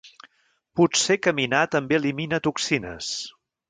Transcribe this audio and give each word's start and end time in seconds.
Potser 0.79 1.19
caminar 1.29 1.61
també 1.77 2.01
elimina 2.01 2.43
toxines. 2.51 3.17